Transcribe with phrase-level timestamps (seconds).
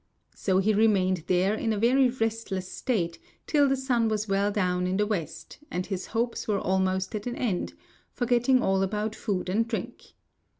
[0.33, 4.87] So he remained there in a very restless state till the sun was well down
[4.87, 7.75] in the west, and his hopes were almost at an end,
[8.11, 10.15] forgetting all about food and drink.